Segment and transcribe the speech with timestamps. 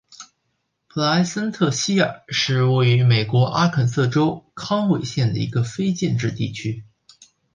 [0.87, 6.83] 普莱森特希尔是位于美国阿肯色州康韦县的一个非建制地区。